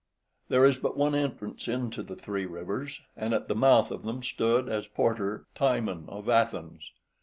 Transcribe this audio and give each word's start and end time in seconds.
There 0.49 0.65
is 0.65 0.79
but 0.79 0.97
one 0.97 1.13
entrance 1.13 1.67
into 1.67 2.01
the 2.01 2.15
three 2.15 2.47
rivers, 2.47 3.01
and 3.15 3.35
at 3.35 3.47
the 3.47 3.53
mouth 3.53 3.91
of 3.91 4.01
them 4.01 4.23
stood, 4.23 4.67
as 4.67 4.87
porter, 4.87 5.45
Timon 5.53 6.05
of 6.09 6.27
Athens. 6.27 6.91